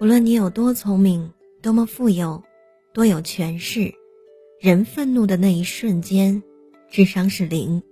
[0.00, 2.42] 无论你有多聪明、多么富有、
[2.92, 3.94] 多有权势，
[4.60, 6.42] 人愤怒的那一瞬间，
[6.90, 7.82] 智商是零，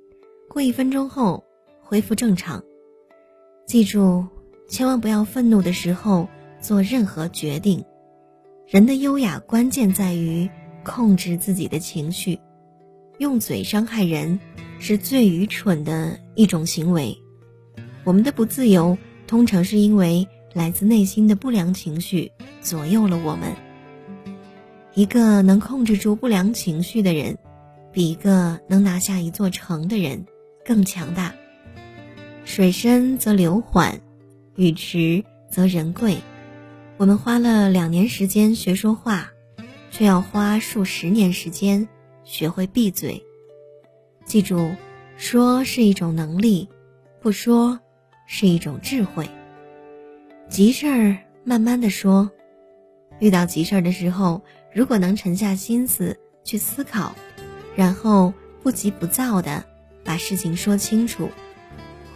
[0.48, 1.44] 过一分钟后
[1.80, 2.64] 恢复正常。
[3.66, 4.26] 记住，
[4.66, 6.26] 千万不要愤怒的时候
[6.60, 7.84] 做任何决定。
[8.66, 10.50] 人的优雅关键在于
[10.84, 12.38] 控制自己的情绪。
[13.18, 14.40] 用嘴伤害人，
[14.80, 17.16] 是最愚蠢的一种行为。
[18.02, 18.96] 我们的不自由，
[19.26, 23.54] 通常是因为来自内心的不良情绪左右了我们。
[24.94, 27.36] 一个能控制住不良情绪的人，
[27.92, 30.24] 比一个能拿下一座城的人
[30.64, 31.34] 更强大。
[32.44, 34.00] 水深则流缓，
[34.56, 36.18] 语迟则人贵。
[36.96, 39.30] 我们花了两年时间学说话，
[39.90, 41.88] 却要花数十年时间。
[42.22, 43.20] 学会闭嘴。
[44.24, 44.70] 记住，
[45.16, 46.68] 说是一种能力，
[47.20, 47.80] 不说
[48.26, 49.28] 是一种智慧。
[50.50, 52.28] 急事儿慢慢的说，
[53.20, 54.42] 遇到急事儿的时候，
[54.74, 57.14] 如果能沉下心思去思考，
[57.76, 59.64] 然后不急不躁的
[60.02, 61.28] 把事情说清楚，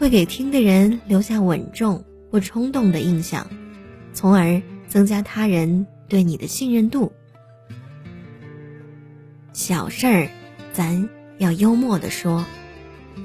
[0.01, 3.49] 会给听的人留下稳重不冲动的印象，
[4.13, 7.13] 从而增加他人对你的信任度。
[9.53, 10.29] 小事儿，
[10.73, 11.09] 咱
[11.39, 12.45] 要幽默的说，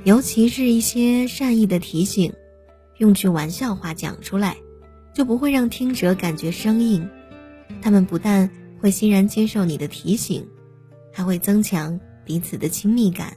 [0.04, 2.32] 尤其是一些善意的提醒，
[3.00, 4.56] 用句玩笑话讲出来，
[5.20, 7.10] 就不会让听者感觉生硬。
[7.82, 10.48] 他们不但会欣然接受你的提醒，
[11.12, 13.36] 还会增强彼此的亲密感。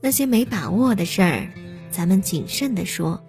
[0.00, 1.52] 那些没把握的事儿，
[1.92, 3.24] 咱们谨慎的说。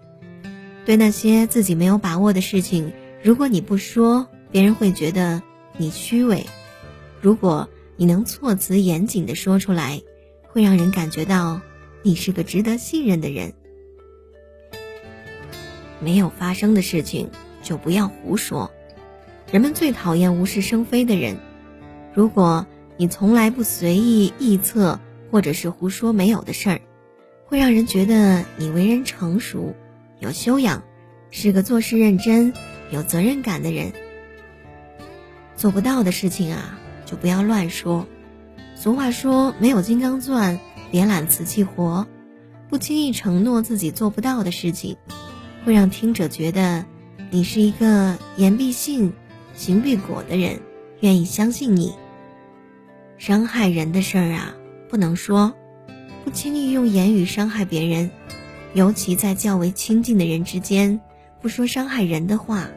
[0.84, 2.92] 对那些自己没有把握的事情，
[3.22, 5.44] 如果你不说，别人会觉得
[5.78, 6.44] 你虚伪。
[7.22, 10.02] 如果你能措辞严谨的说出来，
[10.48, 11.62] 会让人感觉到
[12.02, 13.54] 你是个值得信任的人。
[16.02, 17.30] 没有发生的事情
[17.62, 18.72] 就不要胡说。
[19.52, 21.38] 人们最讨厌无事生非的人。
[22.14, 22.66] 如果
[22.98, 25.00] 你从来不随意臆测
[25.32, 26.82] 或者是胡说没有的事儿，
[27.46, 29.76] 会让人觉得你为人成熟、
[30.20, 30.84] 有修养，
[31.30, 32.54] 是个做事认真、
[32.92, 33.94] 有责任感的人。
[35.56, 36.78] 做不到的事情啊。
[37.04, 38.08] 就不要乱说。
[38.74, 42.08] 俗话说：“没有金刚钻，别揽瓷器活。”
[42.72, 44.96] 不轻易承诺自己做不到的事情，
[45.64, 46.86] 会让听者觉得
[47.30, 49.14] 你是一个言必信、
[49.54, 50.60] 行必果的人，
[51.02, 51.94] 愿意相信你。
[53.18, 54.56] 伤害人的事儿啊，
[54.90, 55.54] 不能说。
[56.24, 58.12] 不轻易用言语伤害别人，
[58.74, 61.02] 尤其在较为亲近的人之间，
[61.42, 62.70] 不说伤害人的话，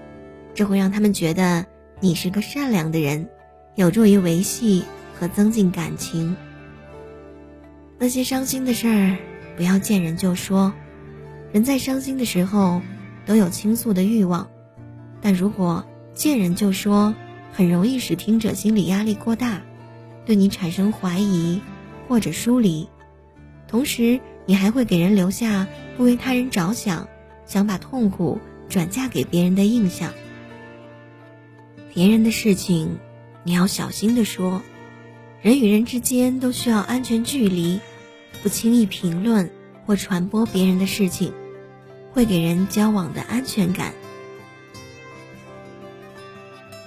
[0.55, 1.67] 这会让他们觉得
[2.01, 3.29] 你是个善良的人。
[3.77, 4.85] 有助于维系
[5.19, 6.37] 和增进感情。
[7.99, 9.17] 那些伤心的事儿，
[9.57, 10.73] 不要见人就说。
[11.55, 12.83] 人在伤心的时候
[13.27, 14.51] 都有倾诉的欲望，
[15.21, 17.15] 但如果见人就说，
[17.53, 19.63] 很容易使听者心理压力过大，
[20.27, 21.61] 对你产生怀疑
[22.09, 22.89] 或者疏离。
[23.69, 27.07] 同时，你还会给人留下不为他人着想，
[27.47, 30.13] 想把痛苦转嫁给别人的印象。
[31.95, 32.99] 别人的事情。
[33.45, 34.61] 你要小心地说，
[35.41, 37.79] 人与人之间都需要安全距离，
[38.43, 39.51] 不轻易评论
[39.87, 41.33] 或传播别人的事情，
[42.15, 43.93] 会给人交往的安全感。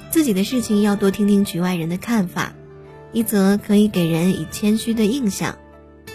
[0.09, 2.53] 自己的事情要多听听局外人的看法，
[3.11, 5.57] 一则可以给人以谦虚的印象，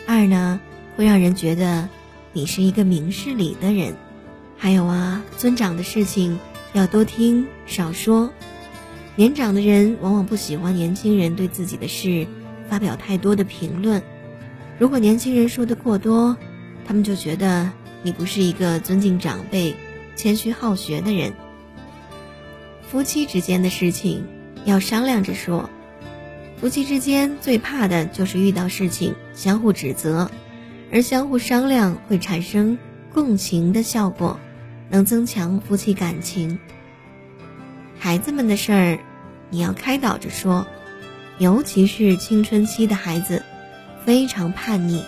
[0.07, 0.61] 二呢
[0.97, 1.89] 会让人觉得
[2.33, 3.95] 你是一个明事理的人。
[4.57, 6.39] 还有啊，尊长的事情
[6.73, 8.33] 要多听少说。
[9.15, 12.27] 年长的人往往不喜欢年轻人对自己的事
[12.69, 14.03] 发表太多的评论。
[14.79, 16.37] 如果年轻人说的过多，
[16.87, 17.71] 他们就觉得
[18.03, 19.75] 你不是一个尊敬长辈、
[20.17, 21.33] 谦虚好学的人。
[22.89, 24.27] 夫妻之间的事情
[24.65, 25.71] 要商量着说。
[26.61, 30.31] 夫妻之间最怕的就是遇到事情相互指责，
[30.93, 32.79] 而相互商量会产生
[33.13, 34.39] 共情的效果，
[34.89, 36.61] 能增强夫妻感情。
[37.99, 38.99] 孩子们的事儿，
[39.51, 40.67] 你要开导着说，
[41.39, 43.43] 尤其是青春期的孩子，
[44.05, 45.03] 非常叛逆，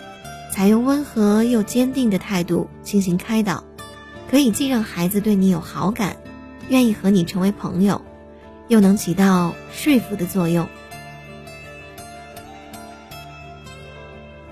[0.55, 3.65] 采用温和又坚定的态度进行开导，
[4.31, 6.17] 可以既让孩子对你有好感，
[6.69, 8.01] 愿意和你成为朋友，
[8.69, 10.69] 又能起到说服的作用。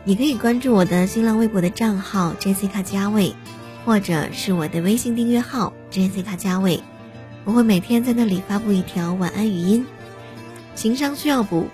[0.03, 3.33] 你可以关注我的新浪微博的账号 Jessica 加位，
[3.85, 6.83] 或者是我的微信订阅号 Jessica 加位。
[7.45, 9.87] 我会每天在那里发布一条晚安语音，
[10.75, 11.69] 情商需要补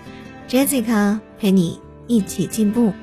[0.47, 2.93] ，Jessica 陪你一起进步。